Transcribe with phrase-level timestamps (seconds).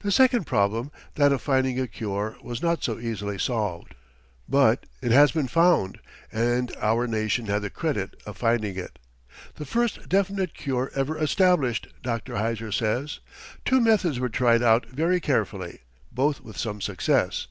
[0.00, 3.94] The second problem, that of finding a cure, was not so easily solved.
[4.48, 5.98] But it has been found,
[6.32, 8.98] and our nation had the credit of finding it
[9.56, 12.36] "the first definite cure ever established," Dr.
[12.36, 13.20] Heiser says.
[13.66, 15.80] Two methods were tried out very carefully,
[16.10, 17.46] both with some success.